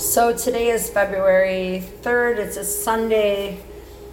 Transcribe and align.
So 0.00 0.34
today 0.34 0.70
is 0.70 0.88
February 0.88 1.84
3rd. 2.00 2.38
It's 2.38 2.56
a 2.56 2.64
Sunday 2.64 3.60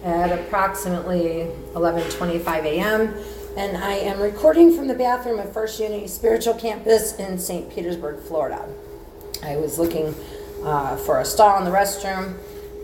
at 0.04 0.30
approximately 0.38 1.50
11:25 1.72 2.64
a.m. 2.66 3.14
and 3.56 3.78
I 3.78 3.94
am 3.94 4.20
recording 4.20 4.76
from 4.76 4.86
the 4.86 4.94
bathroom 4.94 5.40
at 5.40 5.54
First 5.54 5.80
Unity 5.80 6.06
Spiritual 6.06 6.52
Campus 6.54 7.16
in 7.16 7.38
St. 7.38 7.70
Petersburg, 7.70 8.20
Florida. 8.20 8.68
I 9.42 9.56
was 9.56 9.78
looking 9.78 10.14
uh, 10.62 10.98
for 10.98 11.20
a 11.20 11.24
stall 11.24 11.56
in 11.56 11.64
the 11.64 11.70
restroom. 11.70 12.34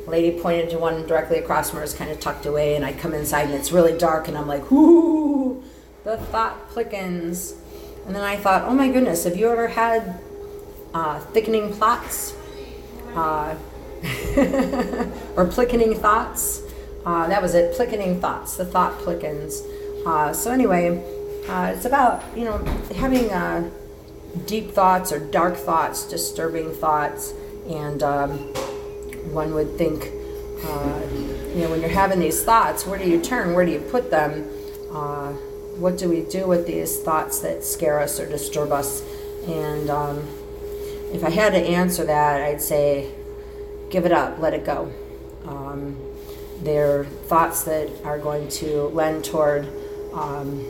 Lady 0.06 0.40
pointed 0.40 0.70
to 0.70 0.78
one 0.78 1.06
directly 1.06 1.38
across 1.38 1.68
from 1.68 1.80
her, 1.80 1.84
it's 1.84 1.92
kind 1.92 2.10
of 2.10 2.20
tucked 2.20 2.46
away, 2.46 2.74
and 2.74 2.86
I 2.86 2.94
come 2.94 3.12
inside 3.12 3.50
and 3.50 3.54
it's 3.54 3.70
really 3.70 3.98
dark, 3.98 4.28
and 4.28 4.38
I'm 4.38 4.48
like, 4.48 4.72
"Ooh, 4.72 5.62
the 6.04 6.16
thought 6.16 6.70
plickens." 6.70 7.52
And 8.06 8.16
then 8.16 8.22
I 8.22 8.38
thought, 8.38 8.62
"Oh 8.62 8.72
my 8.72 8.88
goodness, 8.88 9.24
have 9.24 9.36
you 9.36 9.50
ever 9.50 9.68
had 9.68 10.18
uh, 10.94 11.20
thickening 11.20 11.70
plots?" 11.70 12.34
Uh, 13.14 13.54
or 15.36 15.46
plickening 15.46 15.94
thoughts. 15.94 16.62
Uh, 17.04 17.28
that 17.28 17.42
was 17.42 17.54
it, 17.54 17.74
plickening 17.74 18.20
thoughts, 18.20 18.56
the 18.56 18.64
thought 18.64 18.98
plickens. 19.00 19.62
Uh, 20.06 20.32
so 20.32 20.50
anyway, 20.50 20.98
uh, 21.48 21.72
it's 21.74 21.84
about 21.84 22.22
you 22.36 22.44
know 22.44 22.58
having 22.96 23.30
uh, 23.30 23.68
deep 24.46 24.70
thoughts 24.72 25.12
or 25.12 25.18
dark 25.18 25.56
thoughts, 25.56 26.08
disturbing 26.08 26.72
thoughts, 26.72 27.32
and 27.68 28.02
um, 28.02 28.30
one 29.32 29.54
would 29.54 29.76
think, 29.76 30.02
uh, 30.64 31.00
you 31.54 31.62
know, 31.62 31.70
when 31.70 31.80
you're 31.80 31.88
having 31.88 32.20
these 32.20 32.42
thoughts, 32.42 32.86
where 32.86 32.98
do 32.98 33.08
you 33.08 33.20
turn? 33.20 33.54
Where 33.54 33.64
do 33.64 33.72
you 33.72 33.80
put 33.80 34.10
them? 34.10 34.44
What 35.78 35.98
do 35.98 36.08
we 36.08 36.22
do 36.22 36.46
with 36.46 36.68
these 36.68 37.00
thoughts 37.00 37.40
that 37.40 37.64
scare 37.64 37.98
us 37.98 38.20
or 38.20 38.26
disturb 38.26 38.70
us? 38.70 39.02
And 39.48 39.90
um, 39.90 40.26
if 41.14 41.22
I 41.22 41.30
had 41.30 41.52
to 41.52 41.58
answer 41.58 42.04
that, 42.04 42.42
I'd 42.42 42.60
say 42.60 43.08
give 43.88 44.04
it 44.04 44.10
up, 44.10 44.40
let 44.40 44.52
it 44.52 44.66
go. 44.66 44.92
Um, 45.46 45.96
they're 46.60 47.04
thoughts 47.04 47.62
that 47.64 47.88
are 48.04 48.18
going 48.18 48.48
to 48.48 48.88
lend 48.88 49.24
toward 49.24 49.68
um, 50.12 50.66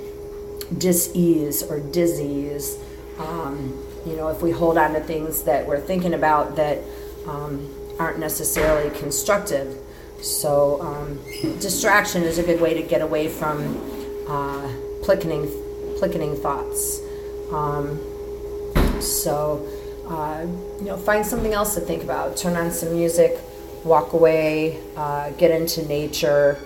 dis-ease 0.77 1.63
or 1.63 1.81
disease. 1.81 2.79
Um, 3.19 3.83
you 4.05 4.17
know, 4.17 4.29
if 4.29 4.43
we 4.43 4.51
hold 4.51 4.77
on 4.77 4.93
to 4.93 5.01
things 5.01 5.45
that 5.45 5.67
we're 5.67 5.81
thinking 5.81 6.13
about 6.13 6.57
that 6.57 6.79
um, 7.27 7.71
aren't 7.99 8.19
necessarily 8.19 8.91
constructive. 8.99 9.79
So, 10.21 10.81
um, 10.83 11.21
distraction 11.59 12.23
is 12.23 12.39
a 12.39 12.43
good 12.43 12.61
way 12.61 12.75
to 12.75 12.83
get 12.83 13.01
away 13.01 13.29
from 13.29 13.79
uh, 14.29 14.71
plickening, 15.03 15.51
plickening 15.99 16.37
thoughts. 16.37 17.01
Um, 17.51 17.99
so, 19.01 19.67
uh, 20.09 20.47
you 20.79 20.85
know, 20.85 20.97
find 20.97 21.25
something 21.25 21.53
else 21.53 21.75
to 21.75 21.81
think 21.81 22.03
about. 22.03 22.37
Turn 22.37 22.57
on 22.57 22.71
some 22.71 22.93
music, 22.93 23.39
walk 23.85 24.13
away, 24.13 24.81
uh, 24.97 25.31
get 25.31 25.51
into 25.51 25.87
nature, 25.87 26.59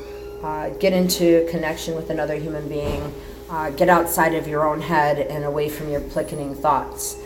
uh, 0.43 0.71
get 0.71 0.93
into 0.93 1.47
connection 1.51 1.95
with 1.95 2.11
another 2.11 2.35
human 2.35 2.69
being, 2.69 3.13
uh, 3.51 3.71
get 3.71 3.89
outside 3.89 4.35
of 4.35 4.47
your 4.47 4.67
own 4.69 4.81
head 4.81 5.19
and 5.19 5.45
away 5.45 5.69
from 5.69 5.89
your 5.91 6.01
plickening 6.01 6.55
thoughts. 6.55 7.17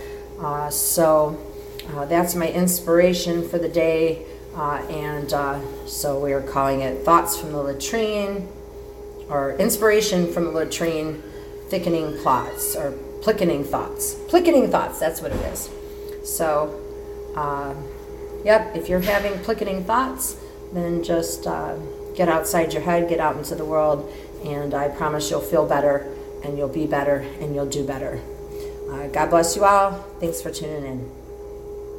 Uh, 0.40 0.68
so 0.70 1.38
that's 2.08 2.34
my 2.34 2.48
inspiration 2.48 3.48
for 3.48 3.58
the 3.58 3.68
day. 3.68 4.26
and 4.54 5.30
so 5.88 6.18
we 6.22 6.32
are 6.32 6.42
calling 6.42 6.80
it 6.80 7.04
Thoughts 7.04 7.36
from 7.36 7.52
the 7.52 7.58
Latrine, 7.62 8.48
or 9.28 9.56
Inspiration 9.56 10.30
from 10.32 10.44
the 10.44 10.50
Latrine, 10.50 11.22
Thickening 11.68 12.18
Plots, 12.22 12.76
or 12.76 12.92
Plickening 13.22 13.64
Thoughts. 13.64 14.14
Plickening 14.28 14.70
Thoughts, 14.70 14.98
that's 14.98 15.22
what 15.22 15.32
it 15.32 15.40
is. 15.52 15.70
So, 16.24 16.80
uh, 17.36 17.74
yep, 18.44 18.74
if 18.76 18.88
you're 18.88 19.00
having 19.00 19.38
plicketing 19.40 19.84
thoughts, 19.84 20.36
then 20.72 21.02
just 21.02 21.46
uh, 21.46 21.76
get 22.14 22.28
outside 22.28 22.72
your 22.72 22.82
head, 22.82 23.08
get 23.08 23.20
out 23.20 23.36
into 23.36 23.54
the 23.54 23.64
world, 23.64 24.10
and 24.44 24.74
I 24.74 24.88
promise 24.88 25.30
you'll 25.30 25.40
feel 25.40 25.66
better 25.66 26.06
and 26.44 26.58
you'll 26.58 26.68
be 26.68 26.86
better 26.86 27.18
and 27.40 27.54
you'll 27.54 27.66
do 27.68 27.86
better. 27.86 28.20
Uh, 28.90 29.08
God 29.08 29.30
bless 29.30 29.56
you 29.56 29.64
all. 29.64 29.92
Thanks 30.20 30.42
for 30.42 30.50
tuning 30.50 30.84
in. 30.84 31.21